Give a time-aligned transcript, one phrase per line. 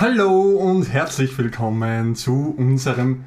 [0.00, 3.24] Hallo und herzlich willkommen zu unserem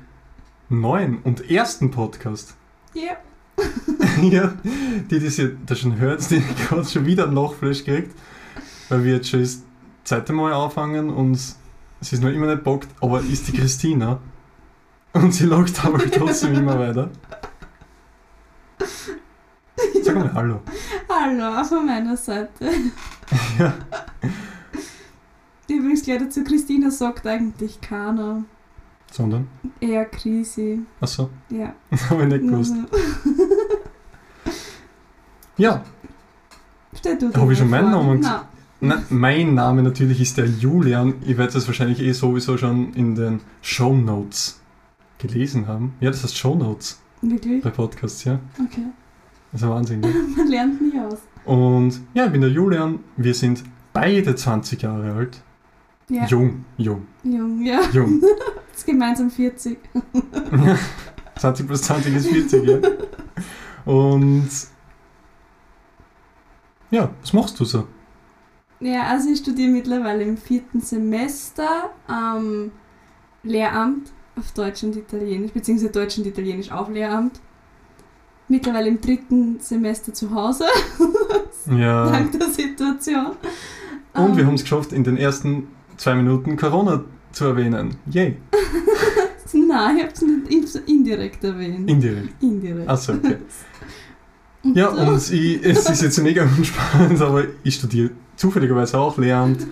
[0.69, 2.55] neuen und ersten Podcast.
[2.93, 3.17] Ja.
[4.21, 4.53] ja,
[5.09, 8.15] die das ihr da schon hört, die gerade schon wieder ein Lochfleisch kriegt,
[8.87, 9.63] weil wir jetzt schon das
[10.05, 11.57] zweite Mal anfangen und es
[11.99, 14.21] ist noch immer nicht bockt, aber ist die Christina
[15.11, 17.09] und sie lacht aber trotzdem immer weiter.
[20.01, 20.61] Sag mal Hallo.
[21.09, 22.71] Hallo, auch von meiner Seite.
[23.59, 23.73] Ja,
[25.81, 28.43] Übrigens gleich dazu, Christina sagt eigentlich keiner.
[29.11, 29.47] sondern?
[29.79, 30.81] Eher Krisi.
[30.99, 31.73] Achso, Ja.
[31.89, 32.75] das habe ich nicht gewusst.
[35.57, 35.83] Ja,
[36.97, 37.91] Stell du Hab ich schon meinen.
[37.91, 38.41] Namen Nein.
[38.79, 41.15] Na, mein Name natürlich ist der Julian.
[41.25, 44.59] Ihr werdet das wahrscheinlich eh sowieso schon in den Show Notes
[45.19, 45.93] gelesen haben.
[45.99, 47.63] Ja, das heißt Show Notes Wirklich?
[47.63, 48.39] bei Podcasts, ja.
[48.59, 48.85] Okay.
[49.51, 50.01] Das ist ein Wahnsinn.
[50.01, 50.13] Gell?
[50.37, 51.19] Man lernt nie aus.
[51.45, 52.99] Und ja, ich bin der Julian.
[53.17, 55.41] Wir sind beide 20 Jahre alt.
[56.09, 56.25] Ja.
[56.25, 57.79] Jung, jung, Jung, ja.
[57.93, 58.21] jung.
[58.71, 59.77] Jetzt gemeinsam 40.
[60.65, 60.77] Ja,
[61.37, 62.79] 20 plus 20 ist 40, ja.
[63.85, 64.49] Und
[66.89, 67.87] ja, was machst du so?
[68.79, 72.71] Ja, also ich studiere mittlerweile im vierten Semester am
[73.43, 77.39] Lehramt auf Deutsch und Italienisch, beziehungsweise Deutsch und Italienisch auf Lehramt.
[78.47, 80.65] Mittlerweile im dritten Semester zu Hause,
[81.69, 82.09] Ja.
[82.09, 83.27] dank der Situation.
[84.13, 85.67] Und wir Ähm, haben es geschafft, in den ersten
[86.01, 87.95] zwei Minuten Corona zu erwähnen.
[88.09, 88.37] Yay.
[89.53, 91.87] Nein, ich habe es nicht in- indirekt erwähnt.
[91.89, 92.41] Indirekt.
[92.41, 92.89] indirekt.
[92.89, 93.37] Achso, okay.
[94.63, 99.65] Ja, und ich, es ist jetzt mega unspannend, aber ich studiere zufälligerweise auch Lehramt.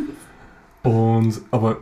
[0.84, 1.78] Und, aber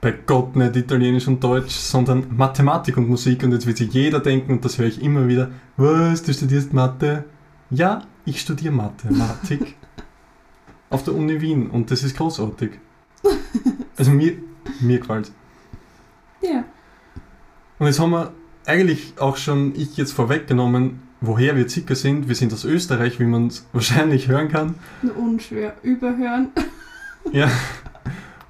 [0.00, 3.42] bei Gott nicht Italienisch und Deutsch, sondern Mathematik und Musik.
[3.42, 6.72] Und jetzt wird sich jeder denken, und das höre ich immer wieder, was, du studierst
[6.72, 7.24] Mathe?
[7.68, 9.74] Ja, ich studiere Mathematik
[10.88, 12.70] auf der Uni Wien und das ist großartig.
[13.96, 14.34] Also mir,
[14.80, 15.32] mir gefällt
[16.42, 16.64] Ja,
[17.78, 18.32] Und jetzt haben wir
[18.66, 22.28] eigentlich auch schon ich jetzt vorweggenommen, woher wir circa sind.
[22.28, 24.74] Wir sind aus Österreich, wie man es wahrscheinlich hören kann.
[25.02, 26.48] nur unschwer überhören.
[27.32, 27.50] Ja.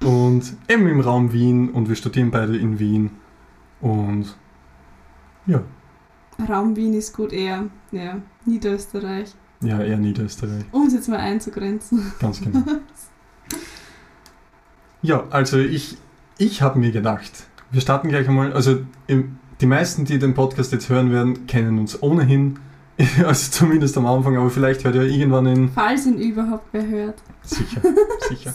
[0.03, 3.11] Und eben im Raum Wien und wir studieren beide in Wien.
[3.81, 4.35] Und
[5.47, 5.63] ja,
[6.47, 9.33] Raum Wien ist gut, eher ja, Niederösterreich.
[9.61, 12.11] ja, eher Niederösterreich, Um es jetzt mal einzugrenzen.
[12.19, 12.63] ganz genau.
[15.01, 15.97] Ja, also ich,
[16.37, 17.31] ich habe mir gedacht,
[17.71, 18.79] wir starten gleich einmal, also
[19.61, 22.59] die meisten, die den Podcast jetzt hören werden, kennen uns ohnehin,
[23.25, 27.21] also zumindest am Anfang, aber vielleicht hört ihr irgendwann in Falls ihn überhaupt wer hört.
[27.43, 27.81] Sicher,
[28.29, 28.53] sicher.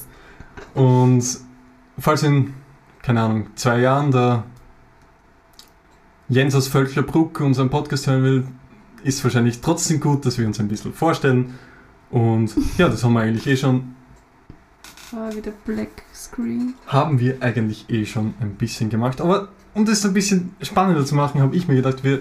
[0.74, 1.24] Und
[1.98, 2.54] falls in,
[3.02, 4.44] keine Ahnung, zwei Jahren der
[6.28, 8.46] Jens aus Völklerbruck unseren Podcast hören will,
[9.04, 11.58] ist wahrscheinlich trotzdem gut, dass wir uns ein bisschen vorstellen.
[12.10, 13.94] Und ja, das haben wir eigentlich eh schon,
[15.12, 16.74] War wieder Black Screen.
[16.86, 19.20] haben wir eigentlich eh schon ein bisschen gemacht.
[19.20, 22.20] Aber um das ein bisschen spannender zu machen, habe ich mir gedacht, wir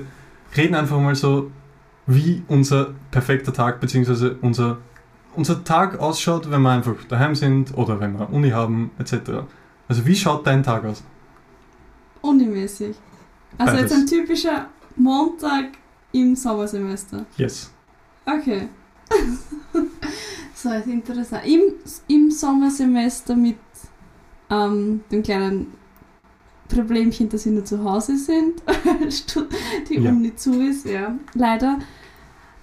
[0.56, 1.52] reden einfach mal so,
[2.06, 4.36] wie unser perfekter Tag bzw.
[4.42, 4.78] unser
[5.36, 9.44] unser Tag ausschaut, wenn wir einfach daheim sind oder wenn wir Uni haben, etc.
[9.88, 11.04] Also wie schaut dein Tag aus?
[12.22, 12.96] Unimäßig.
[13.58, 13.92] Also Beides.
[13.92, 15.70] jetzt ein typischer Montag
[16.12, 17.26] im Sommersemester.
[17.38, 17.72] Yes.
[18.26, 18.68] Okay.
[20.62, 21.46] so, ist interessant.
[21.46, 21.62] Im,
[22.08, 23.58] Im Sommersemester mit
[24.50, 25.74] ähm, dem kleinen
[26.68, 28.62] Problemchen, dass wir nur zu Hause sind,
[29.90, 30.10] die Ja.
[30.10, 31.80] Uni zu ist, ja, leider.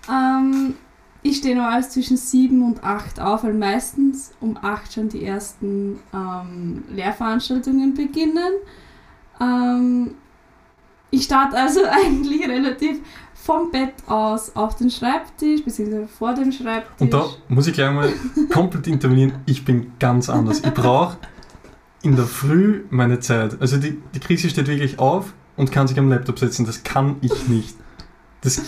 [0.09, 0.75] Ähm,
[1.23, 5.99] ich stehe normalerweise zwischen 7 und 8 auf, weil meistens um 8 schon die ersten
[6.15, 8.53] ähm, Lehrveranstaltungen beginnen.
[9.41, 10.15] Ähm,
[11.11, 13.01] ich starte also eigentlich relativ
[13.35, 17.01] vom Bett aus auf den Schreibtisch, beziehungsweise vor dem Schreibtisch.
[17.01, 18.13] Und da muss ich gleich mal
[18.51, 19.33] komplett intervenieren.
[19.47, 20.61] Ich bin ganz anders.
[20.61, 21.17] Ich brauche
[22.03, 23.61] in der Früh meine Zeit.
[23.61, 26.67] Also die, die Krise steht wirklich auf und kann sich am Laptop setzen.
[26.67, 27.75] Das kann ich nicht.
[28.43, 28.61] Das,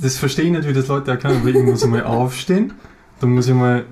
[0.00, 1.40] das verstehe ich nicht, wie das Leute erkennen.
[1.40, 2.74] Aber ich muss mal aufstehen,
[3.20, 3.86] dann muss ich mal,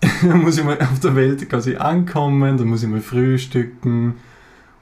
[0.22, 4.16] dann muss ich mal auf der Welt quasi ankommen, dann muss ich mal frühstücken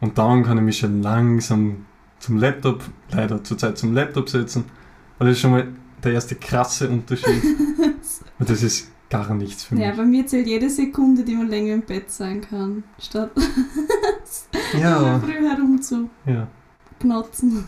[0.00, 1.86] und dann kann ich mich schon langsam
[2.22, 4.64] zum Laptop, leider zurzeit zum Laptop setzen.
[5.18, 5.68] Und das ist schon mal
[6.02, 7.42] der erste krasse Unterschied.
[8.38, 9.84] Und das ist gar nichts für mich.
[9.84, 13.30] ja, bei mir zählt jede Sekunde, die man länger im Bett sein kann, statt
[14.80, 16.46] Ja, früh herum zu ja.
[16.98, 17.64] knotzen.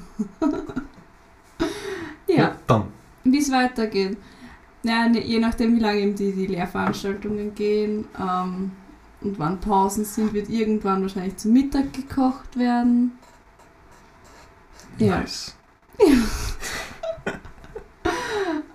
[2.28, 2.84] ja, Ja, dann.
[3.24, 4.16] wie es weitergeht.
[4.82, 8.72] Ja, ne- je nachdem, wie lange eben die, die Lehrveranstaltungen gehen ähm,
[9.20, 13.12] und wann Pausen sind, wird irgendwann wahrscheinlich zum Mittag gekocht werden.
[14.98, 15.20] Ja.
[15.20, 15.54] Nice.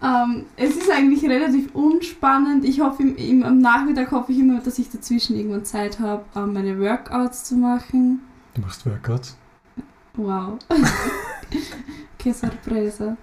[0.02, 2.64] Ähm, es ist eigentlich relativ unspannend.
[2.64, 6.24] Ich hoffe, im, im, am Nachmittag hoffe ich immer, dass ich dazwischen irgendwann Zeit habe,
[6.36, 8.22] ähm, meine Workouts zu machen.
[8.54, 9.38] Du machst Workouts?
[10.16, 10.58] Wow.
[12.18, 13.18] que sorpresa.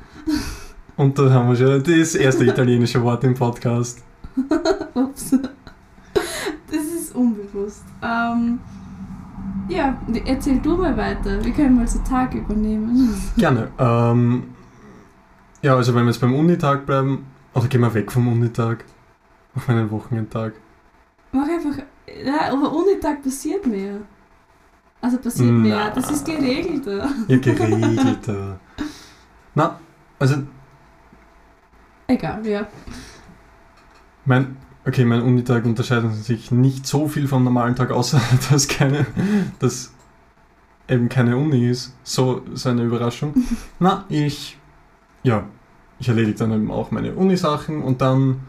[0.96, 4.02] Und da haben wir schon das erste italienische Wort im Podcast.
[4.94, 5.30] Ups.
[6.70, 7.84] Das ist unbewusst.
[8.02, 8.60] Ähm,
[9.68, 9.96] ja,
[10.26, 11.44] erzähl du mal weiter.
[11.44, 13.14] Wir können mal so Tag übernehmen.
[13.36, 13.70] Gerne.
[13.78, 14.54] Ähm,
[15.62, 18.84] ja, also wenn wir jetzt beim Unitag bleiben, oder gehen wir weg vom Unitag
[19.54, 20.54] auf einen Wochenendtag.
[21.32, 21.82] Mach einfach.
[22.24, 24.00] Ja, aber Unitag passiert mehr.
[25.00, 25.58] Also passiert Na.
[25.58, 25.90] mehr.
[25.90, 27.08] Das ist geregelter.
[27.28, 28.60] Ja, geregelter.
[29.54, 29.78] Na,
[30.18, 30.36] also
[32.08, 32.66] Egal, ja.
[34.24, 39.06] mein, okay, mein Unitag unterscheidet sich nicht so viel vom normalen Tag, außer dass keine,
[39.58, 39.92] dass
[40.88, 41.94] eben keine Uni ist.
[42.04, 43.34] So, so eine Überraschung.
[43.78, 44.56] Na, ich,
[45.22, 45.44] ja,
[45.98, 48.40] ich erledige dann eben auch meine Unisachen und dann,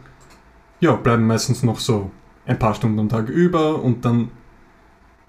[0.80, 2.10] ja, bleiben meistens noch so
[2.46, 4.30] ein paar Stunden am Tag über und dann,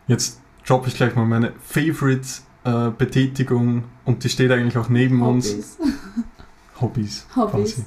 [0.07, 2.27] jetzt droppe ich gleich mal meine Favorite
[2.63, 5.49] äh, Betätigung und die steht eigentlich auch neben uns.
[5.49, 5.77] Hobbys.
[6.79, 7.27] Hobbys.
[7.35, 7.75] Hobbys.
[7.75, 7.85] Quasi.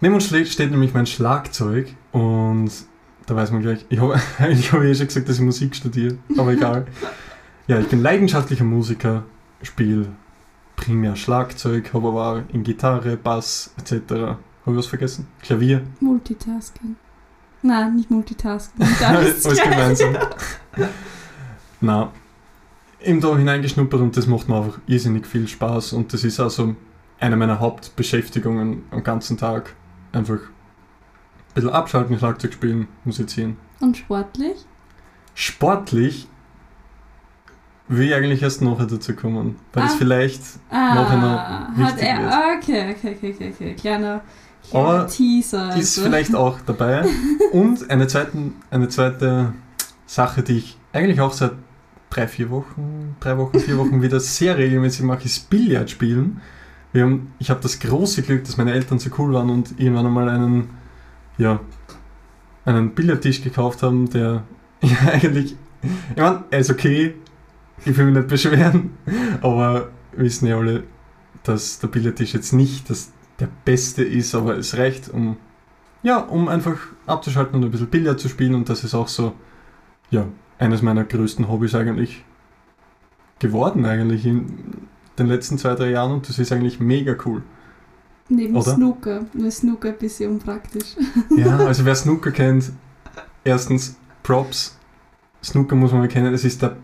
[0.00, 2.70] Neben uns steht, nämlich mein Schlagzeug und
[3.26, 4.20] da weiß man gleich, ich habe
[4.50, 6.86] ich eh schon gesagt, dass ich Musik studiere, aber egal.
[7.66, 9.24] Ja, ich bin leidenschaftlicher Musiker,
[9.62, 10.08] spiele
[10.74, 14.12] primär Schlagzeug, habe aber auch in Gitarre, Bass etc.
[14.12, 15.28] Habe ich was vergessen?
[15.42, 15.82] Klavier?
[16.00, 16.96] Multitasking.
[17.62, 18.86] Nein, nicht Multitasking.
[19.06, 20.16] Alles gemeinsam.
[21.82, 22.10] Na,
[23.02, 26.74] eben da hineingeschnuppert und das macht mir einfach irrsinnig viel Spaß und das ist also
[27.18, 29.74] eine meiner Hauptbeschäftigungen am ganzen Tag.
[30.12, 33.56] Einfach ein bisschen abschalten, Schlagzeug spielen, musizieren.
[33.80, 34.56] Und sportlich?
[35.34, 36.28] Sportlich
[37.88, 39.96] will ich eigentlich erst nachher dazu kommen, weil es Ah.
[39.98, 42.54] vielleicht Ah, Nachher noch wichtig er.
[42.58, 43.74] Okay, okay, okay, okay, okay.
[43.74, 44.20] Kleiner,
[44.68, 45.76] kleiner Aber Teaser.
[45.76, 46.02] ist also.
[46.02, 47.04] vielleicht auch dabei.
[47.52, 49.54] Und eine, zweiten, eine zweite
[50.06, 51.52] Sache, die ich eigentlich auch seit
[52.10, 56.40] drei, vier Wochen, drei Wochen, vier Wochen wieder sehr regelmäßig mache, ist Billard spielen.
[56.94, 60.28] Haben, ich habe das große Glück, dass meine Eltern so cool waren und irgendwann einmal
[60.28, 60.70] einen,
[61.38, 61.60] ja,
[62.64, 64.44] einen Billardtisch gekauft haben, der
[64.82, 67.14] ja, eigentlich, ich meine, er ist okay,
[67.84, 68.90] ich will mich nicht beschweren,
[69.40, 70.84] aber wissen ja alle,
[71.44, 75.38] dass der Billardtisch jetzt nicht das der beste ist, aber es reicht, um
[76.02, 79.34] ja, um einfach abzuschalten und ein bisschen Billard zu spielen und das ist auch so,
[80.10, 80.26] ja,
[80.58, 82.24] eines meiner größten Hobbys eigentlich
[83.38, 84.88] geworden eigentlich in
[85.20, 87.42] den letzten zwei, drei Jahren und das ist eigentlich mega cool.
[88.28, 88.74] Neben Oder?
[88.74, 89.26] Snooker.
[89.32, 90.96] Nur Snooker ein bisschen unpraktisch.
[91.36, 92.70] Ja, also wer Snooker kennt,
[93.44, 94.76] erstens Props.
[95.42, 96.76] Snooker muss man mal kennen, es ist der,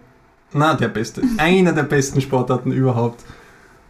[0.52, 3.24] na, der beste, einer der besten Sportarten überhaupt.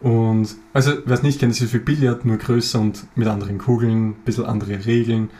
[0.00, 3.58] Und, also wer es nicht kennt, es ist wie Billard, nur größer und mit anderen
[3.58, 5.30] Kugeln, ein bisschen andere Regeln.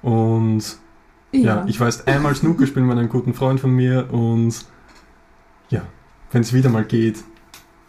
[0.00, 0.62] Und
[1.32, 4.54] Ja, ich war erst einmal Snooker spielen mit einem guten Freund von mir und
[5.68, 5.82] ja,
[6.32, 7.22] wenn es wieder mal geht,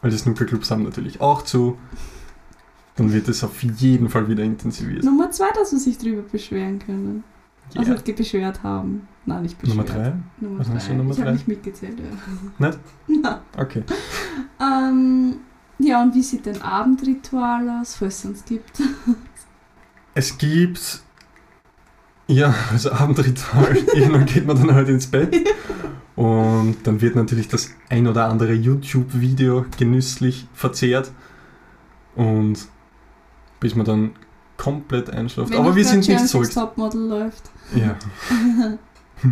[0.01, 1.77] weil die Snookerclubs haben natürlich auch zu,
[2.95, 5.03] dann wird es auf jeden Fall wieder intensiviert.
[5.03, 7.23] Nummer zwei, dass wir sich drüber beschweren können.
[7.73, 7.81] Ja.
[7.81, 9.07] Also ge- beschwert haben.
[9.25, 9.77] Nein, nicht beschwert.
[9.77, 10.13] Nummer drei?
[10.41, 10.75] Nummer Was drei.
[10.75, 12.67] hast du, Nummer ich habe nicht mitgezählt, ja.
[12.67, 12.79] Nicht?
[13.21, 13.41] Na.
[13.57, 13.83] Okay.
[14.59, 15.35] Ähm,
[15.77, 18.81] ja, und wie sieht dein Abendritual aus, falls es uns gibt?
[20.15, 21.01] Es gibt,
[22.27, 25.33] ja, also Abendritual, irgendwann geht man dann halt ins Bett
[26.19, 31.13] und dann wird natürlich das ein oder andere YouTube-Video genüsslich verzehrt
[32.13, 32.57] und
[33.61, 34.11] bis man dann
[34.57, 35.51] komplett einschläft.
[35.51, 37.43] Wenn Aber wir sind nicht Next Topmodel läuft.
[37.73, 37.95] Ja.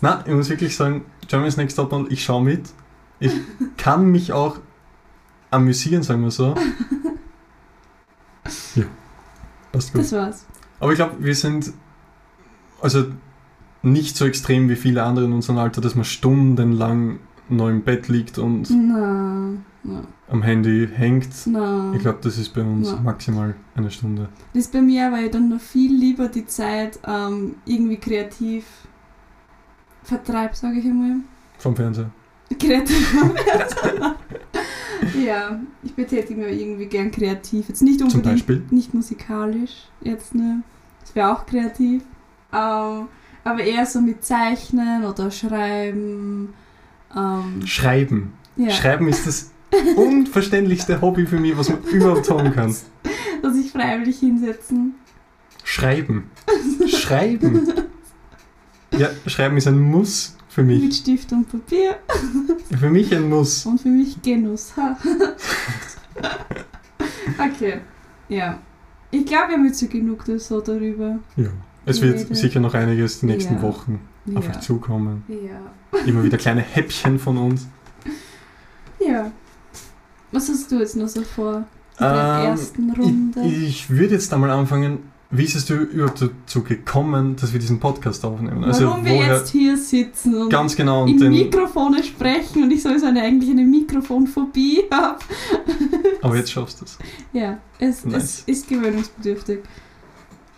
[0.00, 2.68] Na, ich muss wirklich sagen, Germany's Next Topmodel, ich schaue mit.
[3.20, 3.30] Ich
[3.76, 4.56] kann mich auch
[5.52, 6.56] amüsieren, sagen wir so.
[8.74, 8.84] Ja,
[9.70, 10.02] passt gut.
[10.02, 10.46] Das war's.
[10.80, 11.72] Aber ich glaube, wir sind
[12.80, 13.06] also
[13.82, 17.18] nicht so extrem wie viele andere in unserem Alter, dass man stundenlang
[17.48, 19.52] noch im Bett liegt und Na,
[19.84, 21.28] na, am Handy hängt.
[21.46, 21.92] na.
[21.94, 24.28] Ich glaube, das ist bei uns maximal eine Stunde.
[24.52, 28.64] Das ist bei mir, weil ich dann noch viel lieber die Zeit ähm, irgendwie kreativ
[30.02, 31.18] vertreibe, sage ich einmal.
[31.58, 32.10] Vom Fernseher.
[32.60, 33.16] Kreativ.
[35.24, 37.68] ja, ich betätige mich irgendwie gern kreativ.
[37.68, 38.62] Jetzt nicht Zum unbedingt Beispiel.
[38.70, 40.62] nicht musikalisch, jetzt ne.
[41.00, 42.02] Das wäre auch kreativ.
[42.52, 43.06] Ähm,
[43.46, 46.52] aber eher so mit Zeichnen oder Schreiben.
[47.14, 48.32] Ähm, Schreiben.
[48.56, 49.52] ja, Schreiben ist das
[49.96, 52.74] unverständlichste Hobby für mich, was man überhaupt haben kann.
[53.42, 54.96] dass ich freiwillig hinsetzen.
[55.62, 56.28] Schreiben.
[56.88, 57.72] Schreiben.
[58.98, 60.82] Ja, Schreiben ist ein Muss für mich.
[60.82, 61.98] Mit Stift und Papier.
[62.76, 63.64] Für mich ein Muss.
[63.64, 64.72] Und für mich Genuss.
[67.38, 67.80] Okay.
[68.28, 68.58] Ja.
[69.12, 71.20] Ich glaube, wir haben jetzt so genug das so darüber.
[71.36, 71.50] Ja.
[71.86, 73.62] Es wird sicher noch einiges die nächsten Ja.
[73.62, 74.00] Wochen
[74.34, 74.50] auf Ja.
[74.50, 75.24] euch zukommen.
[75.28, 75.98] Ja.
[76.04, 77.66] Immer wieder kleine Häppchen von uns.
[79.00, 79.30] Ja.
[80.32, 81.58] Was hast du jetzt noch so vor?
[81.98, 82.10] In der
[82.42, 83.40] Ähm, ersten Runde?
[83.42, 84.98] Ich, ich würde jetzt einmal anfangen.
[85.30, 88.64] Wie ist es dir überhaupt dazu gekommen, dass wir diesen Podcast aufnehmen?
[88.64, 93.06] Warum wir jetzt hier sitzen und ganz genau und in Mikrofone sprechen und ich sowieso
[93.06, 95.18] eine, eigentlich eine Mikrofonphobie habe.
[96.22, 96.98] aber jetzt schaffst du es.
[97.32, 98.22] Ja, es, Nice.
[98.22, 99.60] es ist gewöhnungsbedürftig.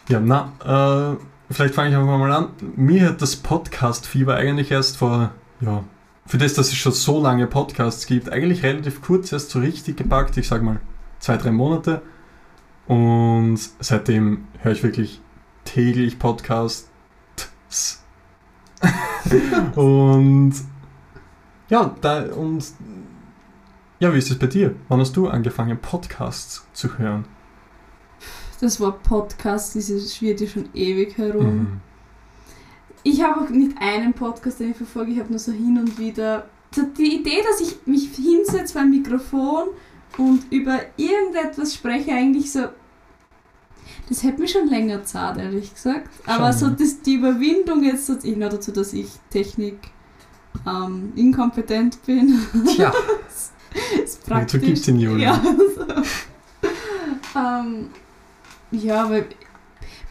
[0.09, 1.17] Ja, na, äh,
[1.53, 2.49] vielleicht fange ich einfach mal an.
[2.77, 5.85] Mir hat das Podcast-Fieber eigentlich erst vor, ja,
[6.27, 9.99] für das, dass es schon so lange Podcasts gibt, eigentlich relativ kurz erst so richtig
[9.99, 10.37] gepackt.
[10.39, 10.81] Ich sag mal
[11.19, 12.03] zwei, drei Monate.
[12.87, 15.21] Und seitdem höre ich wirklich
[15.65, 16.89] täglich Podcasts.
[19.75, 20.55] und
[21.69, 22.65] ja, da und
[23.99, 24.75] ja, wie ist es bei dir?
[24.89, 27.27] Wann hast du angefangen, Podcasts zu hören?
[28.61, 31.55] Das Wort Podcast, dieses schwirrt ja schon ewig herum.
[31.55, 31.81] Mhm.
[33.05, 35.99] Ich habe auch nicht einen Podcast, den ich verfolge, ich habe nur so hin und
[35.99, 36.49] wieder.
[36.77, 39.69] Die Idee, dass ich mich hinsetze ein Mikrofon
[40.19, 42.69] und über irgendetwas spreche, eigentlich so.
[44.09, 46.09] Das hätte mich schon länger zart, ehrlich gesagt.
[46.27, 49.79] Aber Schon, so das, die Überwindung jetzt, ich noch dazu, dass ich Technik
[50.67, 52.39] ähm, inkompetent bin.
[52.75, 52.93] Tja.
[54.03, 54.61] ist praktisch.
[54.61, 55.21] So gibt's den Julian.
[55.21, 57.39] Ja, so.
[57.39, 57.91] ähm,
[58.71, 59.21] ja, aber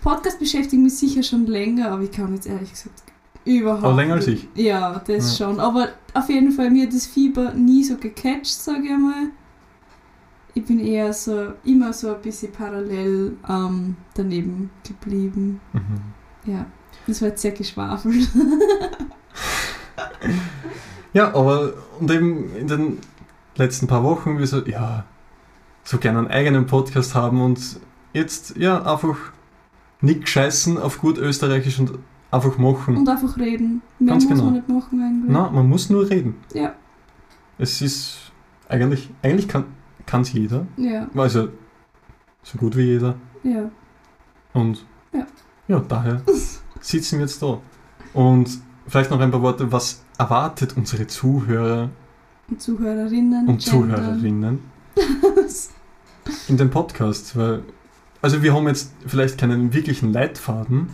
[0.02, 3.04] Podcast beschäftigt mich sicher schon länger, aber ich kann jetzt ehrlich gesagt
[3.46, 5.46] überhaupt Aber länger als nicht- Ja, das Ja.
[5.48, 5.60] schon.
[5.60, 9.28] Aber auf jeden Fall, mir hat das Fieber nie so gecatcht, sage ich mal.
[10.54, 15.60] Ich bin eher so, immer so ein bisschen parallel ähm, daneben geblieben.
[15.74, 16.52] Mhm.
[16.52, 16.66] Ja,
[17.06, 18.28] das war jetzt sehr geschwafelt.
[21.14, 23.00] Ja, aber und eben in den
[23.56, 25.06] letzten paar Wochen wir so, ja,
[25.84, 27.80] so gerne einen eigenen Podcast haben und
[28.18, 29.18] jetzt ja einfach
[30.02, 31.98] nicht scheißen auf gut Österreichisch und
[32.32, 32.98] einfach machen.
[32.98, 33.82] Und einfach reden.
[34.00, 34.44] Mehr Ganz muss genau.
[34.46, 35.32] man nicht machen eigentlich.
[35.32, 36.36] Na, man muss nur reden.
[36.54, 36.74] Ja.
[37.58, 38.32] Es ist
[38.70, 39.66] eigentlich, eigentlich kann
[40.22, 41.50] es jeder, Ja, also
[42.44, 43.16] so gut wie jeder.
[43.44, 43.70] ja.
[44.54, 45.26] Und Ja.
[45.68, 46.22] ja, daher
[46.82, 47.60] sitzen wir jetzt da.
[48.14, 48.50] Und
[48.88, 51.90] vielleicht noch ein paar Worte, was erwartet unsere Zuhörer
[52.50, 53.48] Und Zuhörerinnen.
[53.48, 53.96] und Gender.
[53.96, 54.60] Zuhörerinnen
[56.48, 57.36] in den Podcasts?
[57.36, 57.64] Weil,
[58.22, 60.90] also wir haben jetzt vielleicht keinen wirklichen Leitfaden.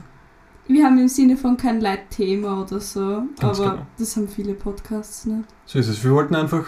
[0.68, 3.88] Wir haben im Sinne von kein Leitthema oder so, Ganz aber genau.
[3.98, 5.44] das haben viele Podcasts nicht.
[5.66, 6.04] So ist es.
[6.04, 6.64] Wir wollten einfach,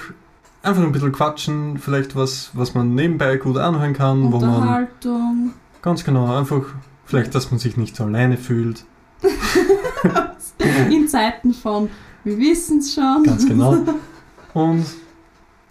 [0.64, 5.54] einfach ein bisschen quatschen, vielleicht was, was man nebenbei gut anhören kann, wo man Unterhaltung.
[5.82, 6.64] ganz genau einfach,
[7.06, 8.86] vielleicht, dass man sich nicht so alleine fühlt.
[10.90, 11.90] In Zeiten von,
[12.24, 13.24] wir wissen es schon.
[13.24, 13.78] Ganz genau.
[14.54, 14.86] Und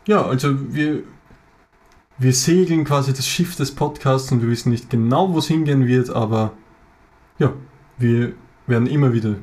[0.07, 1.03] ja, also wir,
[2.18, 5.87] wir segeln quasi das Schiff des Podcasts und wir wissen nicht genau, wo es hingehen
[5.87, 6.52] wird, aber
[7.38, 7.52] ja,
[7.99, 8.33] wir
[8.66, 9.37] werden immer wieder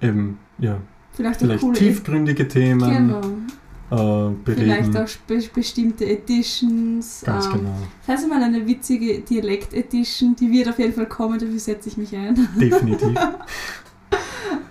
[0.00, 0.78] eben, ja,
[1.12, 3.18] Vielleicht vielleicht tiefgründige Themen
[3.90, 4.30] Genau.
[4.30, 7.22] äh, Vielleicht auch spe bestimmte Editions.
[7.24, 7.74] Ganz ähm, genau.
[8.06, 11.96] Das heißt mal eine witzige Dialekt-Edition, die wird auf jeden Fall kommen, dafür setze ich
[11.96, 12.34] mich ein.
[12.60, 13.16] Definitiv.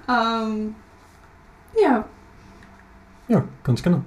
[0.07, 0.75] ähm,
[1.81, 2.05] ja,
[3.27, 4.03] Ja, ganz genau.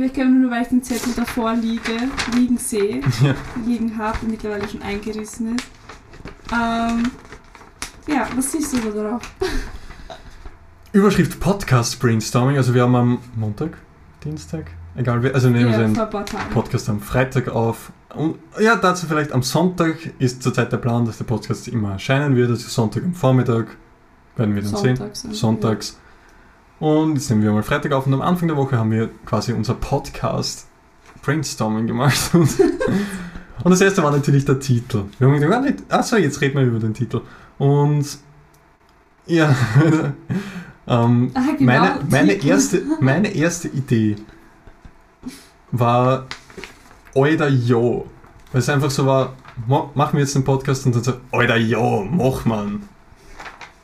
[0.00, 1.92] Wir können nur, weil ich den Zettel davor liege,
[2.34, 3.34] liegen sehe, Ja.
[3.66, 5.66] liegen habe und mittlerweile schon eingerissen ist.
[6.52, 7.10] Ähm,
[8.06, 9.22] ja, was siehst du da drauf?
[10.92, 12.56] Überschrift Podcast Brainstorming.
[12.56, 13.76] Also wir haben am Montag,
[14.24, 16.50] Dienstag, egal, also nehmen wir ja, den vor ein paar Tagen.
[16.52, 17.92] Podcast am Freitag auf.
[18.14, 22.34] Und ja, dazu vielleicht am Sonntag ist zurzeit der Plan, dass der Podcast immer erscheinen
[22.34, 22.50] wird.
[22.50, 23.66] Also Sonntag am Vormittag
[24.36, 24.96] werden wir dann sehen.
[24.96, 25.24] Sonntags.
[25.26, 26.00] also, Sonntags.
[26.80, 29.52] Und jetzt nehmen wir mal Freitag auf und am Anfang der Woche haben wir quasi
[29.52, 30.66] unser Podcast
[31.22, 32.30] Brainstorming gemacht.
[33.62, 35.04] Und, das erste war natürlich der Titel.
[35.18, 37.20] Wir haben gedacht, ah, nicht- ach so, jetzt reden wir über den Titel.
[37.58, 38.06] Und
[39.26, 39.54] ja,
[40.88, 42.48] ähm, Ah, genau, meine, meine, Titel.
[42.48, 44.16] erste, meine erste Idee
[45.72, 46.24] war
[47.14, 48.06] Alter Jo.
[48.52, 49.34] Weil es einfach so war,
[49.68, 52.84] ma- machen wir jetzt einen Podcast und dann so, Alter Jo, mach man.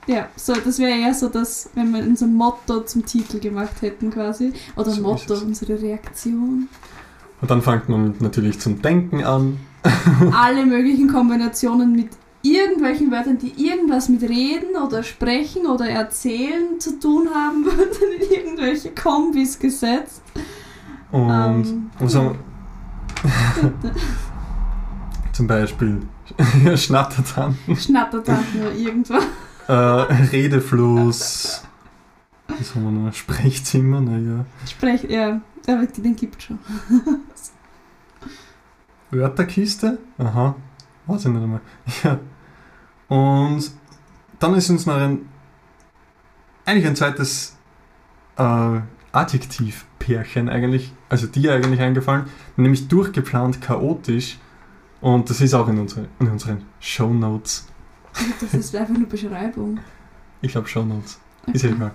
[0.06, 4.10] Ja, so, das wäre eher so, dass, wenn wir unser Motto zum Titel gemacht hätten
[4.10, 4.52] quasi.
[4.76, 6.68] Oder So Motto, unsere Reaktion.
[7.40, 9.58] Und dann fängt man natürlich zum Denken an.
[10.32, 12.10] Alle möglichen Kombinationen mit
[12.42, 18.30] irgendwelchen Wörtern, die irgendwas mit Reden oder Sprechen oder Erzählen zu tun haben, wurden in
[18.30, 20.22] irgendwelche Kombis gesetzt.
[21.10, 22.36] Und Ähm, wir?
[25.32, 26.00] Zum Beispiel
[26.76, 29.24] Schnattertan, Schnattertanten oder irgendwas.
[29.68, 29.72] Äh,
[30.32, 31.62] Redefluss.
[32.48, 33.12] Was haben wir noch?
[33.12, 34.46] Sprechzimmer, naja.
[34.68, 36.58] Sprech, ja, aber den gibt schon.
[39.10, 39.98] Wörterkiste?
[40.18, 40.54] Aha.
[41.06, 41.60] Weiß ich nicht einmal.
[42.04, 42.18] Ja.
[43.08, 43.70] Und
[44.40, 45.28] dann ist uns noch ein,
[46.64, 47.56] eigentlich ein zweites
[48.36, 48.80] äh,
[49.12, 54.38] Adjektiv-Pärchen eigentlich, also dir eigentlich eingefallen, nämlich durchgeplant chaotisch.
[55.00, 57.68] Und das ist auch in, unsere, in unseren Show Notes.
[58.40, 59.78] Das ist einfach nur Beschreibung.
[60.42, 61.18] Ich glaube Show Notes.
[61.52, 61.92] Ist ja egal.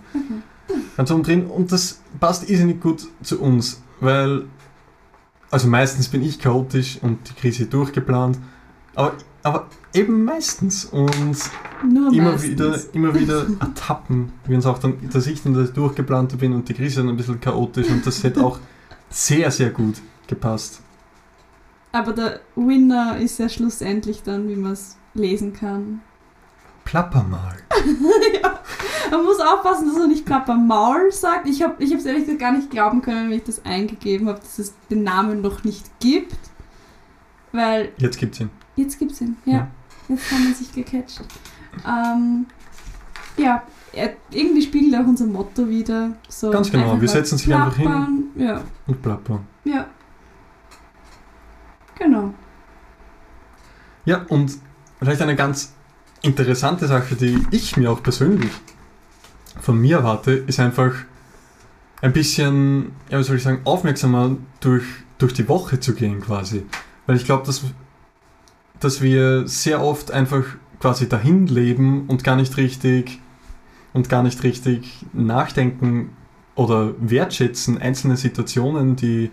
[0.98, 1.46] Ganz oben drin.
[1.46, 4.46] Und das passt irrsinnig gut zu uns, weil,
[5.50, 8.38] also meistens bin ich chaotisch und die Krise durchgeplant,
[8.96, 9.14] aber,
[9.44, 10.86] aber eben meistens.
[10.86, 11.38] Und
[11.90, 12.50] Nur immer meistens.
[12.52, 16.68] wieder, immer wieder ertappen, wie uns auch dann, dass ich dann das Durchgeplante bin und
[16.70, 18.60] die Krise dann ein bisschen chaotisch und das hätte auch
[19.10, 19.96] sehr, sehr gut
[20.28, 20.82] gepasst.
[21.92, 26.02] Aber der Winner ist ja schlussendlich dann, wie man es lesen kann.
[26.86, 27.56] Plapper mal.
[28.44, 28.60] ja.
[29.12, 31.48] Man muss aufpassen, dass er nicht Papa Maul sagt.
[31.48, 34.40] Ich habe ich es ehrlich gesagt gar nicht glauben können, wenn ich das eingegeben habe,
[34.40, 36.36] dass es den Namen noch nicht gibt.
[37.52, 38.50] Weil Jetzt gibt's ihn.
[38.76, 39.38] jetzt gibt es ihn.
[39.46, 39.68] Ja, Ja.
[40.10, 41.22] jetzt haben wir sich gecatcht.
[41.88, 42.46] Ähm,
[43.38, 46.12] ja, er, irgendwie spiegelt auch unser Motto wieder.
[46.30, 48.30] So Ganz genau, wir setzen sich einfach hin.
[48.36, 49.46] Ja, Und plappern.
[49.66, 49.86] ja.
[51.98, 52.34] Genau.
[54.06, 54.58] Ja, und
[55.00, 55.74] vielleicht eine ganz
[56.22, 58.52] interessante Sache, die ich mir auch persönlich
[59.60, 60.94] von mir erwarte, ist einfach
[62.02, 64.86] ein bisschen, ja, wie soll ich sagen, aufmerksamer durch,
[65.18, 66.64] durch die Woche zu gehen quasi.
[67.06, 67.64] Weil ich glaube, dass,
[68.80, 70.44] dass wir sehr oft einfach
[70.80, 73.20] quasi dahin leben und gar nicht richtig
[73.94, 76.12] und gar nicht richtig nachdenken
[76.56, 79.30] oder wertschätzen einzelne Situationen, die,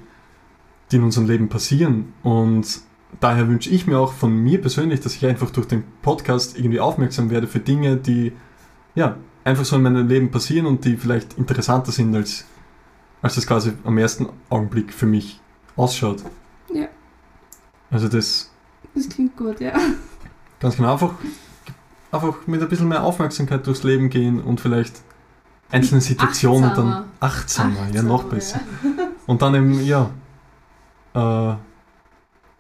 [0.91, 2.13] die in unserem Leben passieren.
[2.23, 2.81] Und
[3.21, 6.81] daher wünsche ich mir auch von mir persönlich, dass ich einfach durch den Podcast irgendwie
[6.81, 8.33] aufmerksam werde für Dinge, die
[8.95, 12.45] ja einfach so in meinem Leben passieren und die vielleicht interessanter sind, als,
[13.23, 15.41] als das quasi am ersten Augenblick für mich
[15.77, 16.23] ausschaut.
[16.73, 16.89] Ja.
[17.91, 18.51] Also das
[18.95, 19.73] Das klingt gut, ja.
[20.61, 21.15] ganz genau einfach,
[22.13, 25.03] einfach mit ein bisschen mehr Aufmerksamkeit durchs Leben gehen und vielleicht
[25.71, 26.91] einzelne Situationen Achtsamer.
[26.91, 28.61] dann achtsamer, ja Achtsamer, noch besser.
[29.27, 30.11] Und dann eben, ja,
[31.15, 31.57] äh,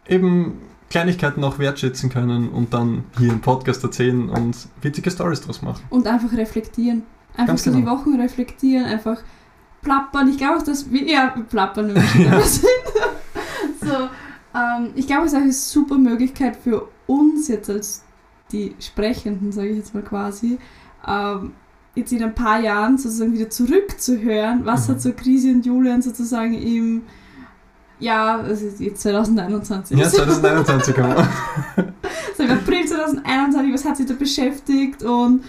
[0.08, 0.58] eben
[0.90, 5.82] Kleinigkeiten auch wertschätzen können und dann hier im Podcast erzählen und witzige Stories draus machen.
[5.90, 7.02] Und einfach reflektieren.
[7.32, 7.92] Einfach Ganz so die genau.
[7.98, 9.20] Wochen reflektieren, einfach
[9.82, 10.28] plappern.
[10.28, 12.40] Ich glaube auch, dass wir, ja, plappern, wenn wir Ja.
[12.40, 12.64] sind.
[13.80, 14.08] so,
[14.58, 18.02] ähm, ich glaube, es ist auch eine super Möglichkeit für uns jetzt als
[18.50, 20.58] die Sprechenden, sage ich jetzt mal quasi,
[21.06, 21.52] ähm,
[21.94, 24.92] jetzt in ein paar Jahren sozusagen wieder zurückzuhören, was Mhm.
[24.92, 27.02] hat so Krisi und Julian sozusagen im
[28.00, 31.14] Jahr, also jetzt 2021, Ja, 2021 haben
[31.76, 31.92] wir.
[32.36, 35.44] so im April 2021, was hat sie da beschäftigt und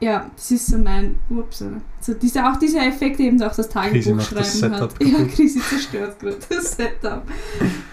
[0.00, 1.64] ja, das ist so mein, ups,
[2.00, 4.46] so diese, auch dieser Effekt eben, auch das Tagebuch schreiben hat.
[4.46, 5.32] Setup Ja, kaputt.
[5.34, 7.22] Krise zerstört gerade das Setup.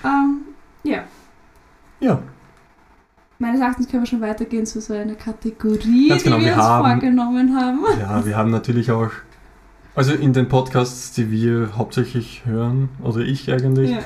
[0.04, 0.38] ähm,
[0.84, 1.04] ja,
[2.00, 2.22] Ja,
[3.40, 6.64] meines Erachtens können wir schon weitergehen zu so einer Kategorie, genau, die wir, wir uns
[6.64, 7.80] haben- vorgenommen haben.
[8.00, 9.10] ja, wir haben natürlich auch,
[9.96, 14.00] also in den Podcasts, die wir hauptsächlich hören, oder ich eigentlich, Ja.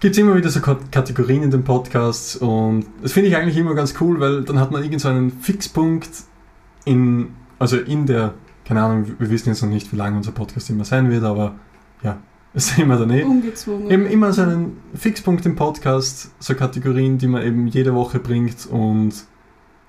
[0.00, 3.56] gibt es immer wieder so Kat- Kategorien in den Podcasts und das finde ich eigentlich
[3.56, 6.08] immer ganz cool, weil dann hat man irgend so einen Fixpunkt
[6.84, 8.34] in, also in der,
[8.64, 11.54] keine Ahnung, wir wissen jetzt noch nicht, wie lange unser Podcast immer sein wird, aber
[12.02, 12.18] ja,
[12.54, 13.22] das sehen wir dann eh.
[13.22, 13.90] Ungezwungen.
[13.90, 18.66] Eben immer so einen Fixpunkt im Podcast, so Kategorien, die man eben jede Woche bringt
[18.66, 19.12] und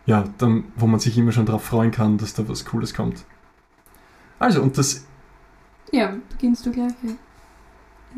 [0.06, 3.24] ja, dann, wo man sich immer schon darauf freuen kann, dass da was Cooles kommt.
[4.40, 5.06] Also, und das,
[5.92, 6.92] Ja, beginnst du gleich.
[7.04, 7.12] Ja.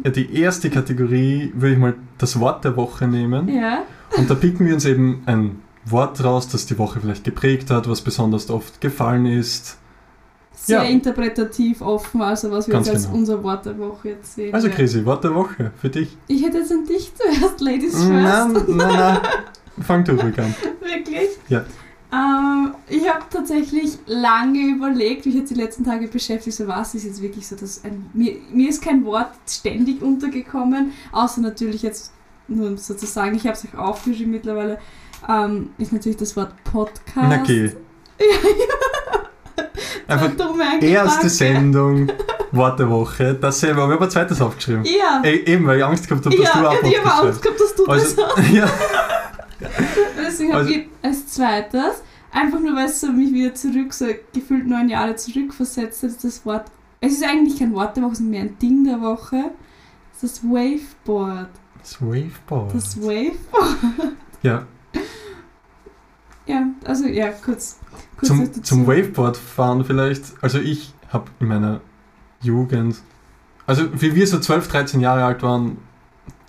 [0.05, 3.47] ja, die erste Kategorie würde ich mal das Wort der Woche nehmen.
[3.49, 3.83] ja.
[4.17, 7.89] Und da picken wir uns eben ein Wort raus, das die Woche vielleicht geprägt hat,
[7.89, 9.77] was besonders oft gefallen ist.
[10.53, 10.89] Sehr Ja.
[10.89, 13.17] interpretativ offen, also was wir Ganz jetzt als genau.
[13.17, 14.53] unser Wort der Woche jetzt sehen.
[14.53, 14.67] Also.
[14.69, 16.15] Chrissy, Wort der Woche für dich.
[16.27, 18.67] Ich hätte jetzt an dich zuerst, Ladies Nein, first.
[18.67, 19.17] nein, nein.
[19.81, 20.53] Fang du ruhig an.
[20.81, 21.29] Wirklich?
[21.47, 21.63] Ja.
[22.13, 27.05] Ähm, ich habe tatsächlich lange überlegt, mich jetzt die letzten Tage beschäftigt, so was ist
[27.05, 32.11] jetzt wirklich so, dass ein, mir, mir ist kein Wort ständig untergekommen, außer natürlich jetzt
[32.49, 34.77] nur sozusagen, ich habe es auch aufgeschrieben mittlerweile,
[35.29, 37.29] ähm, ist natürlich das Wort Podcast.
[37.29, 37.71] Na okay.
[40.07, 41.29] Einfach Dumme erste Gedanke.
[41.29, 42.11] Sendung,
[42.51, 44.83] Wort der Woche, dasselbe, aber ich habe ein zweites aufgeschrieben.
[44.83, 45.21] Ja.
[45.23, 47.61] Ey, eben, weil ich Angst gehabt habe, dass ja, du auch ich habe Angst gehabt,
[47.61, 48.17] dass du schreibst.
[48.17, 48.69] das Also, ja,
[50.31, 54.05] Deswegen habe Also- ich als zweites, einfach nur weil es so mich wieder zurück, so
[54.33, 56.65] gefühlt neun Jahre zurückversetzt hat, das Wort.
[56.99, 59.51] Es ist eigentlich kein Wort der Woche, sondern mehr ein Ding der Woche.
[60.13, 61.49] Das ist das Waveboard.
[61.79, 62.75] das Waveboard.
[62.75, 64.13] Das Waveboard.
[64.43, 64.65] ja,
[66.47, 67.79] Ja, also ja, kurz.
[68.17, 70.23] kurz zum, zum Waveboard fahren vielleicht.
[70.41, 71.81] Also ich habe in meiner
[72.41, 72.97] Jugend,
[73.67, 75.77] also wie wir so 12, 13 Jahre alt waren,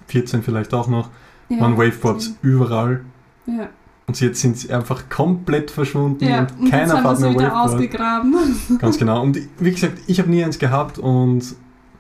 [0.09, 1.11] 14 vielleicht auch noch,
[1.49, 3.05] ja, waren Waveboards überall.
[3.47, 3.69] Ja,
[4.07, 6.41] Und jetzt sind sie einfach komplett verschwunden ja.
[6.41, 8.37] und und keiner fährt sie mehr wieder ausgegraben.
[8.79, 9.23] Ganz genau.
[9.23, 11.43] Und wie gesagt, ich habe nie eins gehabt und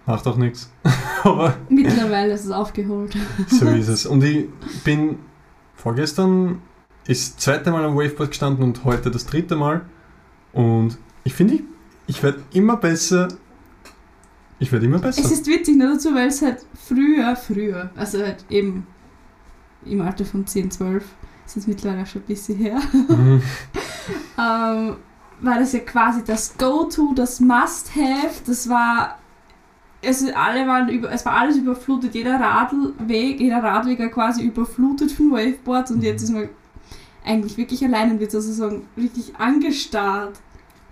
[0.06, 0.70] macht auch nichts.
[1.24, 3.16] Aber Mittlerweile ist es aufgeholt.
[3.48, 4.06] so ist es.
[4.06, 4.48] Und ich
[4.84, 5.18] bin
[5.74, 6.60] vorgestern
[7.06, 9.82] ist das zweite Mal am Waveboard gestanden und heute das dritte Mal.
[10.52, 11.62] Und ich finde, ich,
[12.06, 13.28] ich werde immer besser.
[14.58, 15.20] Ich werde immer besser.
[15.20, 18.86] Es ist witzig nur dazu, weil es halt früher, früher, also halt eben
[19.84, 21.04] im Alter von 10, 12,
[21.46, 23.42] ist jetzt mittlerweile schon ein bisschen her, Mhm.
[24.38, 24.96] ähm,
[25.40, 29.18] war das ja quasi das Go-To, das Must-Have, das war,
[30.04, 35.10] also alle waren über, es war alles überflutet, jeder Radweg, jeder Radweg war quasi überflutet
[35.12, 36.04] von Waveboards und Mhm.
[36.04, 36.48] jetzt ist man
[37.24, 40.38] eigentlich wirklich allein und wird sozusagen richtig angestarrt.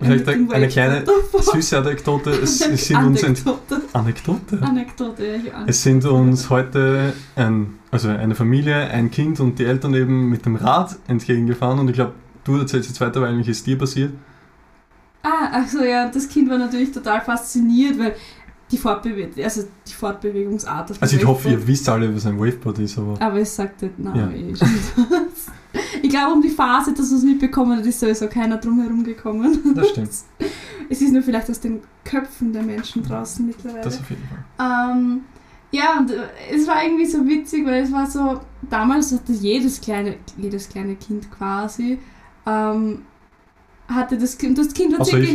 [0.03, 1.05] Vielleicht dem eine kleine
[1.41, 2.31] süße Anekdote.
[2.31, 3.83] Es, es sind uns Anekdote.
[3.93, 4.63] Anekdote.
[4.63, 9.65] Anekdote, ja, ich Es sind uns heute ein, also eine Familie, ein Kind und die
[9.65, 12.13] Eltern eben mit dem Rad entgegengefahren und ich glaube,
[12.45, 14.13] du erzählst jetzt weiter, weil eigentlich ist dir passiert.
[15.23, 18.15] Ah, ach so, ja, das Kind war natürlich total fasziniert, weil
[18.71, 22.79] die, Fortbewe also die Fortbewegungsart Also ich hoffe, Waveboard- ihr wisst alle, was ein Waveboard
[22.79, 24.31] ist, aber Aber es sagte Name Ja.
[24.31, 24.69] eh schon.
[26.03, 29.05] Ich glaube, um die Phase, dass man es mitbekommen hat, ist sowieso keiner drum herum
[29.05, 29.59] gekommen.
[29.75, 30.11] das stimmt.
[30.89, 33.83] Es ist nur vielleicht aus den Köpfen der Menschen draußen mittlerweile.
[33.85, 34.93] Das auf jeden Fall.
[34.93, 35.21] Ähm,
[35.71, 39.81] ja, und äh, es war irgendwie so witzig, weil es war so, damals hatte jedes
[39.81, 41.99] kleine, jedes kleine Kind quasi,
[42.47, 43.03] ähm,
[43.89, 45.27] hatte das Kind, das Kind war Also circa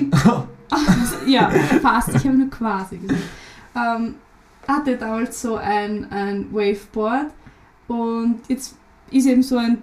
[1.24, 1.28] ich.
[1.28, 1.50] ja,
[1.82, 2.16] fast.
[2.16, 3.22] Ich habe nur quasi gesagt.
[3.76, 4.16] Ähm,
[4.68, 7.28] hatte damals so ein, ein Waveboard
[7.88, 8.76] und jetzt
[9.12, 9.78] ist eben so ein,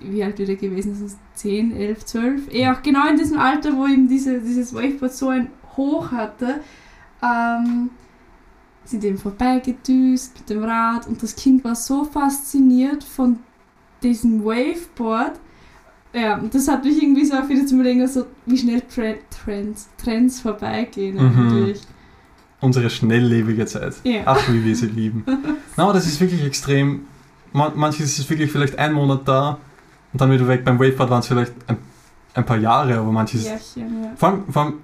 [0.00, 1.04] wie alt wird er gewesen?
[1.04, 2.54] Ist 10, 11, 12.
[2.54, 6.60] Eh auch genau in diesem Alter, wo eben diese, dieses Waveboard so ein Hoch hatte,
[7.22, 7.90] ähm,
[8.84, 13.38] sind eben vorbeigedüst mit dem Rad und das Kind war so fasziniert von
[14.02, 15.38] diesem Waveboard.
[16.12, 19.18] Ja, und das hat mich irgendwie so auch wieder zum Überlegen, so, wie schnell Tre
[19.30, 21.74] Trends, Trends vorbeigehen Mhm.
[22.62, 23.94] Unsere schnelllebige Zeit.
[24.02, 24.22] Ja.
[24.26, 25.24] Ach, wie wir sie lieben.
[25.76, 27.02] Na, aber das ist wirklich extrem.
[27.52, 29.58] Man, manches ist es wirklich vielleicht ein Monat da
[30.12, 30.64] und dann wieder weg.
[30.64, 31.78] Beim Waveboard waren es vielleicht ein,
[32.34, 33.44] ein paar Jahre, aber manches.
[33.44, 34.12] Jährchen, ja.
[34.14, 34.74] Vor allem, vor allem,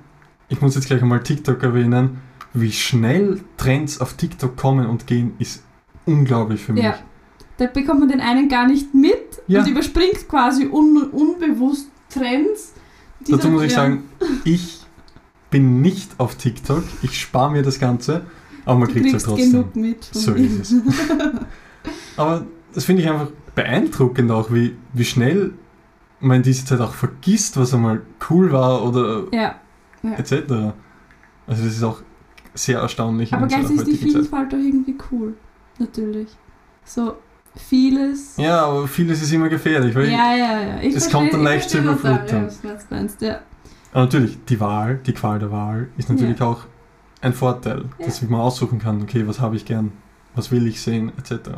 [0.48, 2.18] ich muss jetzt gleich einmal TikTok erwähnen.
[2.59, 5.62] Wie schnell Trends auf TikTok kommen und gehen, ist
[6.07, 6.85] unglaublich für mich.
[6.85, 6.99] Ja.
[7.59, 9.61] Da bekommt man den einen gar nicht mit Ja.
[9.61, 12.73] und überspringt quasi un unbewusst Trends.
[13.29, 14.05] Dazu muss ich ja, sagen,
[14.45, 14.81] ich
[15.51, 16.85] bin nicht auf TikTok.
[17.03, 18.27] Ich spare mir das Ganze,
[18.64, 19.53] aber man kriegt es ja trotzdem.
[19.53, 20.05] genug mit.
[20.05, 20.75] So ist es.
[22.16, 25.53] Aber das finde ich einfach beeindruckend auch, wie, wie schnell
[26.21, 29.57] man in dieser Zeit auch vergisst, was einmal cool war oder Ja,
[30.03, 30.33] etc.
[31.47, 32.03] Also das ist auch
[32.57, 34.23] sehr erstaunlich aber gleichzeitig ist die heutigen Zeit.
[34.23, 35.35] Vielfalt auch irgendwie cool.
[35.79, 36.29] Natürlich.
[36.85, 37.14] So
[37.55, 38.37] vieles.
[38.37, 40.81] Ja, aber vieles ist immer gefährlich, weil ja, ja, ja.
[40.81, 42.49] Ich es verstehe- kommt dann ich leicht total, Überflutung.
[42.62, 43.40] Ja, ja.
[43.92, 46.47] aber natürlich, die Wahl, die Qual der Wahl ist natürlich Ja.
[46.47, 46.61] auch
[47.23, 48.07] ein Vorteil, Ja.
[48.07, 49.92] dass ich mal aussuchen kann, okay, was habe ich gern,
[50.35, 51.51] was will ich sehen, etc.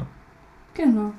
[0.75, 1.13] Genau.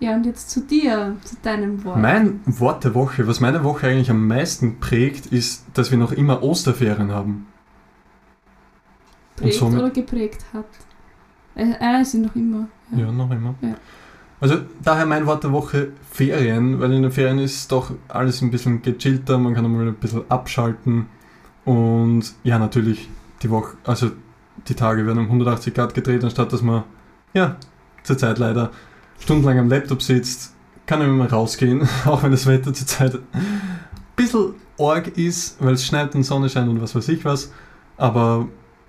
[0.00, 1.98] Ja, und jetzt zu dir, zu deinem Wort.
[1.98, 6.12] Mein Wort der Woche, was meine Woche eigentlich am meisten prägt, ist, dass wir noch
[6.12, 7.46] immer Osterferien haben.
[9.40, 10.66] Prägt somit- oder geprägt hat.
[11.54, 12.68] Äh, äh, sind noch immer.
[12.96, 13.54] Ja, noch immer.
[13.60, 13.74] Ja.
[14.40, 18.50] Also daher mein Wort der Woche Ferien, weil in den Ferien ist doch alles ein
[18.50, 21.06] bisschen gechillter, man kann einmal ein bisschen abschalten
[21.64, 23.08] und ja, natürlich
[23.42, 24.12] die Woche, also
[24.68, 26.84] die Tage werden um 180 Grad gedreht, anstatt dass man,
[27.34, 27.56] ja,
[28.04, 28.70] zurzeit leider
[29.18, 30.54] stundenlang am Laptop sitzt,
[30.86, 33.22] kann man mal rausgehen, auch wenn das Wetter zurzeit ein
[34.14, 37.52] bisschen arg ist, weil es schneit und Sonne scheint und was weiß ich was,
[37.96, 38.46] aber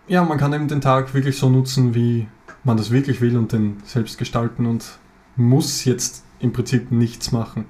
[0.09, 2.27] ja, man kann eben den Tag wirklich so nutzen, wie
[2.63, 4.97] man das wirklich will und den selbst gestalten und
[5.35, 7.65] muss jetzt im Prinzip nichts machen,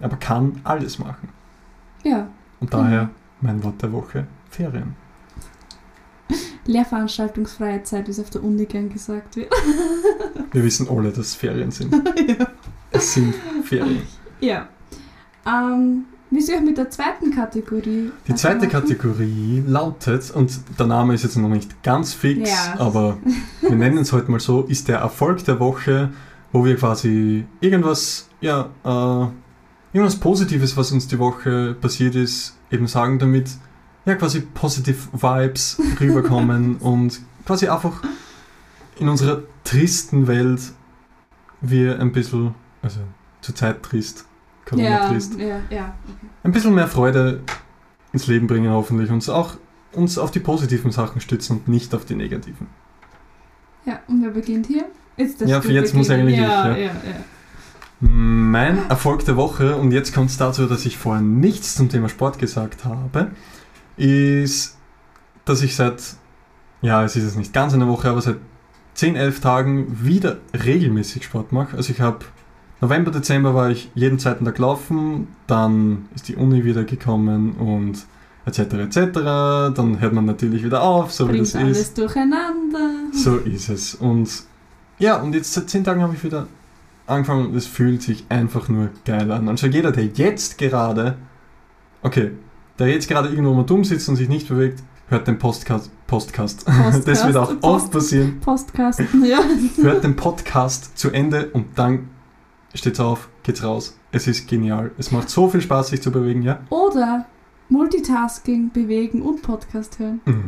[0.00, 1.28] aber kann alles machen.
[2.02, 2.28] Ja.
[2.60, 4.96] Und daher mein Wort der Woche, Ferien.
[6.66, 9.52] Lehrveranstaltungsfreie Zeit, wie es auf der Uni gern gesagt wird.
[10.52, 11.92] Wir wissen alle, dass Ferien sind.
[12.38, 12.46] ja.
[12.90, 14.02] Es sind Ferien.
[14.40, 14.68] ja.
[15.46, 18.10] Ähm, wie soll ich mit der zweiten Kategorie?
[18.26, 18.66] Die zweite?
[18.68, 22.80] Kategorie lautet, und der Name ist jetzt noch nicht ganz fix, Ja.
[22.80, 23.18] aber
[23.60, 26.10] wir nennen es heute mal so, ist der Erfolg der Woche,
[26.52, 29.26] wo wir quasi irgendwas, ja, äh,
[29.96, 33.50] irgendwas Positives, was uns die Woche passiert ist, eben sagen damit,
[34.06, 38.02] ja, quasi positive Vibes rüberkommen und quasi einfach
[38.98, 40.60] in unserer tristen Welt
[41.60, 43.00] wir ein bisschen, also
[43.40, 44.24] zurzeit trist,
[44.64, 45.94] Corona Ja, trist, ja, ja.
[46.42, 47.40] ein bisschen mehr Freude
[48.12, 49.56] ins Leben bringen hoffentlich und auch
[49.92, 52.66] uns auf die positiven Sachen stützen und nicht auf die negativen.
[53.84, 54.84] Ja, und wer beginnt hier?
[55.16, 56.84] Jetzt Ja, für jetzt muss eigentlich ja, ich, ja.
[56.84, 56.92] ja.
[56.92, 57.24] Ja,
[58.00, 62.08] Mein Erfolg der Woche, und jetzt kommt es dazu, dass ich vorher nichts zum Thema
[62.08, 63.32] Sport gesagt habe,
[63.96, 64.78] ist,
[65.44, 66.02] dass ich seit,
[66.80, 68.36] ja, es ist jetzt nicht ganz eine Woche, aber seit
[68.94, 71.76] 10, 11 Tagen wieder regelmäßig Sport mache.
[71.76, 72.24] Also ich habe
[72.82, 78.04] November, Dezember war ich jeden zweiten Tag laufen, dann ist die Uni wieder gekommen und
[78.44, 78.58] etc.
[78.74, 79.12] etc.
[79.74, 81.98] Dann hört man natürlich wieder auf, so wie Bringt das alles ist.
[81.98, 82.90] durcheinander.
[83.12, 83.94] So ist es.
[83.94, 84.28] Und
[84.98, 86.48] ja, und jetzt seit 10 Tagen habe ich wieder
[87.06, 89.48] angefangen und es fühlt sich einfach nur geil an.
[89.48, 91.16] Also jeder, der jetzt gerade,
[92.02, 92.32] okay,
[92.80, 95.90] der jetzt gerade irgendwo mal dumm sitzt und sich nicht bewegt, hört den Postcast.
[96.08, 96.64] Postcast.
[96.66, 98.40] Postcast, Das wird auch Post- oft passieren.
[98.40, 99.38] Postkasten, ja.
[99.82, 102.08] Hört den Podcast zu Ende und dann
[102.78, 103.98] steht's auf, geht's raus.
[104.10, 104.90] Es ist genial.
[104.98, 106.60] Es macht so viel Spaß, sich zu bewegen, ja?
[106.70, 107.26] Oder
[107.68, 110.20] Multitasking, bewegen und Podcast hören.
[110.24, 110.44] Mhm.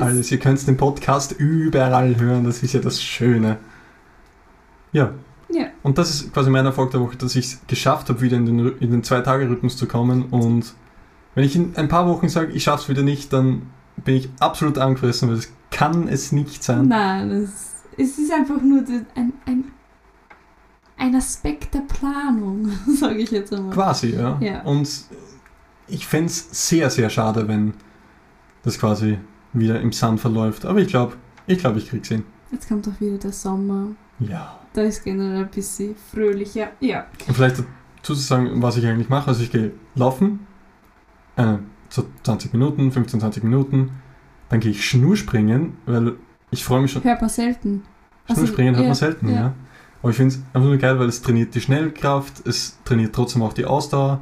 [0.00, 3.58] Alles, ihr könnt den Podcast überall hören, das ist ja das Schöne.
[4.92, 5.12] Ja.
[5.50, 5.66] Ja.
[5.82, 8.46] Und das ist quasi mein Erfolg der Woche, dass ich es geschafft habe, wieder in
[8.46, 10.24] den, in den Zwei-Tage-Rhythmus zu kommen.
[10.30, 10.74] Und
[11.34, 13.62] wenn ich in ein paar Wochen sage, ich schaff's wieder nicht, dann
[14.04, 16.88] bin ich absolut angefressen, weil das kann es nicht sein.
[16.88, 18.80] Nein, es, es ist einfach nur
[19.14, 19.64] ein, ein,
[21.04, 23.74] ein Aspekt der Planung, sage ich jetzt einmal.
[23.74, 24.38] Quasi, ja.
[24.40, 24.62] Ja.
[24.62, 24.88] Und
[25.86, 27.74] ich fände es sehr, sehr schade, wenn
[28.62, 29.18] das quasi
[29.52, 30.64] wieder im Sand verläuft.
[30.64, 32.24] Aber ich glaube, ich glaube, ich krieg's hin.
[32.50, 33.88] Jetzt kommt auch wieder der Sommer.
[34.18, 34.58] Ja.
[34.72, 36.68] Da ist generell ein bisschen fröhlicher.
[36.80, 37.06] Ja.
[37.28, 39.28] Und vielleicht dazu zu sagen, was ich eigentlich mache.
[39.28, 40.46] Also ich gehe laufen,
[41.36, 41.56] äh,
[41.90, 43.90] so 20 Minuten, 15, 20 Minuten.
[44.48, 46.14] Dann gehe ich Schnurspringen, weil
[46.50, 47.04] ich freue mich schon.
[47.04, 47.82] Hört man selten.
[48.26, 49.34] Also, Schnurspringen hört ja, man selten, ja.
[49.34, 49.54] ja.
[50.04, 53.40] Aber ich finde es einfach nur geil, weil es trainiert die Schnellkraft, es trainiert trotzdem
[53.40, 54.20] auch die Ausdauer.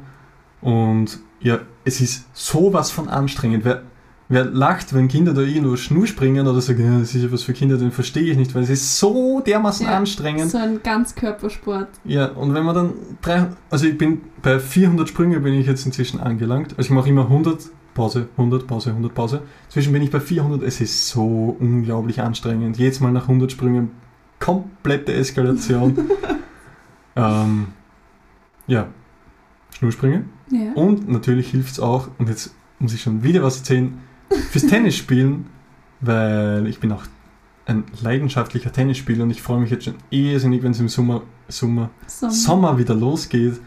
[0.61, 3.65] Und ja, es ist sowas von anstrengend.
[3.65, 3.81] Wer,
[4.29, 7.51] wer lacht, wenn Kinder da irgendwo Schnurspringen oder sagen, ja, das ist ja was für
[7.51, 10.51] Kinder, den verstehe ich nicht, weil es ist so dermaßen Ja, anstrengend.
[10.51, 11.89] So ein Ganzkörpersport.
[12.05, 15.85] Ja, und wenn man dann drei, also ich bin bei 400 Sprünge bin ich jetzt
[15.85, 16.75] inzwischen angelangt.
[16.77, 17.59] Also ich mache immer 100
[17.93, 19.41] Pause, 100 Pause, 100 Pause.
[19.67, 20.63] Zwischen bin ich bei 400.
[20.63, 22.77] Es ist so unglaublich anstrengend.
[22.77, 23.91] Jedes Mal nach 100 Sprüngen
[24.43, 25.97] komplette Eskalation.
[27.15, 27.67] ähm,
[28.67, 28.87] ja,
[29.71, 30.29] Schnurspringen.
[30.51, 30.73] Ja.
[30.73, 33.99] Und natürlich hilft es auch, und jetzt muss ich schon wieder was erzählen,
[34.51, 35.47] fürs Tennis spielen,
[36.01, 37.03] weil ich bin auch
[37.65, 41.91] ein leidenschaftlicher Tennisspieler und ich freue mich jetzt schon irrsinnig, wenn es im Sommer, Sommer,
[42.07, 42.33] Sommer.
[42.33, 43.61] Sommer wieder losgeht.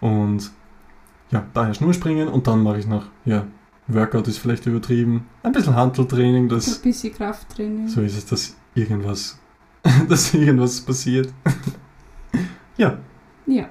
[0.00, 0.52] Und
[1.32, 3.46] ja, daher Schnurspringen und dann mache ich noch, ja,
[3.88, 7.88] Workout ist vielleicht übertrieben, ein bisschen Handeltraining, das, ein bisschen Krafttraining.
[7.88, 9.40] so ist es, dass irgendwas,
[10.08, 11.32] dass irgendwas passiert.
[12.76, 12.98] ja,
[13.46, 13.68] Ja.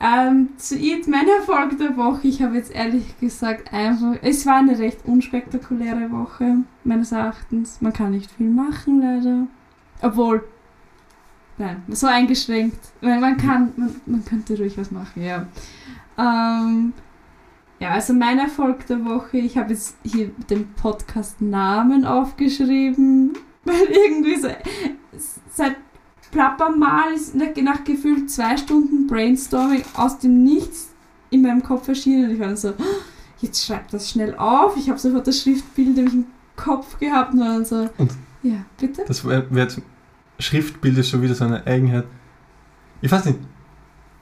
[0.00, 2.28] Ähm, zu jetzt mein Erfolg der Woche.
[2.28, 4.16] Ich habe jetzt ehrlich gesagt einfach.
[4.22, 7.80] Es war eine recht unspektakuläre Woche, meines Erachtens.
[7.80, 9.48] Man kann nicht viel machen, leider.
[10.00, 10.44] Obwohl.
[11.56, 12.78] Nein, so eingeschränkt.
[13.00, 15.48] Weil man kann, man, man könnte ruhig was machen, ja.
[16.16, 16.92] Ähm,
[17.80, 23.36] ja, also mein Erfolg der Woche, ich habe jetzt hier den Podcast-Namen aufgeschrieben,
[23.68, 24.48] weil irgendwie so,
[25.52, 25.76] seit
[26.30, 30.88] plapper mal ist nach, nach gefühlt zwei Stunden Brainstorming aus dem Nichts
[31.30, 32.26] in meinem Kopf erschienen.
[32.26, 32.74] Und ich war dann so,
[33.40, 34.76] jetzt schreib das schnell auf.
[34.76, 36.26] Ich habe sofort das Schriftbild nämlich im
[36.56, 38.12] Kopf gehabt und war dann so, Und?
[38.42, 39.04] ja, bitte?
[39.06, 39.82] das wird
[40.40, 42.04] Schriftbild ist schon wieder so eine Eigenheit.
[43.00, 43.38] Ich weiß nicht,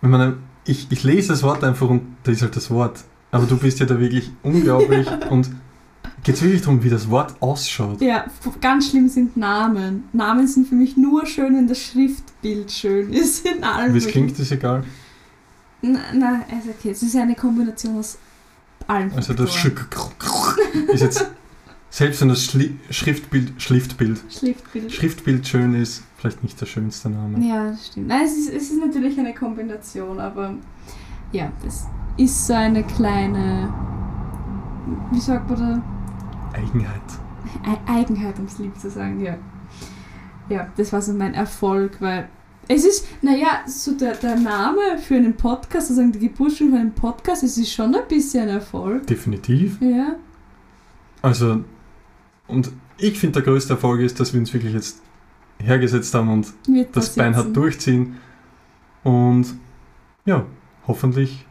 [0.01, 3.05] wenn man, ich, ich lese das Wort einfach und da ist halt das Wort.
[3.31, 5.51] Aber du bist ja da wirklich unglaublich und
[6.23, 8.01] geht es wirklich darum, wie das Wort ausschaut.
[8.01, 8.25] Ja,
[8.61, 10.05] ganz schlimm sind Namen.
[10.13, 13.95] Namen sind für mich nur schön, wenn das Schriftbild schön ist in allem.
[13.95, 14.85] Wie es klingt, ist egal.
[15.83, 18.19] Na, na, also okay, es ist eine Kombination aus
[18.87, 19.51] allen Also das.
[19.55, 19.73] Sch-
[20.93, 21.27] ist jetzt,
[21.91, 24.93] selbst wenn das Schli Schriftbild, Schriftbild, Schriftbild.
[24.93, 27.39] Schriftbild schön ist, vielleicht nicht der schönste Name.
[27.47, 28.09] Ja, das stimmt.
[28.09, 30.55] Nein, es ist, es ist natürlich eine Kombination, aber
[31.33, 31.85] ja, das
[32.17, 33.73] ist so eine kleine,
[35.13, 35.83] wie sagt man da?
[36.57, 37.01] Eigenheit.
[37.65, 39.37] E- Eigenheit, um es lieb zu sagen, ja.
[40.49, 42.29] Ja, das war so mein Erfolg, weil
[42.69, 46.93] es ist, naja, so der, der Name für einen Podcast, also die Geburtsstunde für einen
[46.95, 49.07] Podcast, es ist schon ein bisschen ein Erfolg.
[49.07, 49.81] Definitiv.
[49.81, 50.17] Ja,
[51.23, 51.65] Also,
[52.49, 55.03] und ich finde, der größte Erfolg ist, dass wir uns wirklich jetzt
[55.59, 58.17] hergesetzt haben und wird das Bein hat durchziehen.
[59.03, 59.47] Und
[60.25, 60.45] ja,
[60.87, 61.47] hoffentlich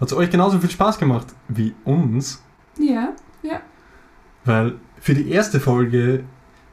[0.00, 2.42] hat es euch genauso viel Spaß gemacht wie uns,
[2.78, 3.12] Ja,
[4.46, 6.24] weil für die erste Folge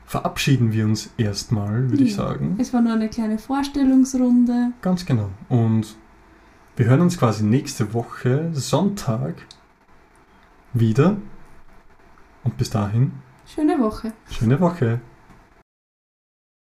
[0.05, 2.27] verabschieden wir uns erstmal, würde ich Ja.
[2.27, 2.55] sagen.
[2.59, 4.71] es war nur eine kleine Vorstellungsrunde.
[4.81, 5.29] Ganz genau.
[5.49, 5.95] Und
[6.75, 9.35] wir hören uns quasi nächste Woche, Sonntag,
[10.73, 11.17] wieder.
[12.43, 13.11] Und bis dahin,
[13.45, 14.11] Schöne Woche.
[14.29, 14.99] schöne Woche.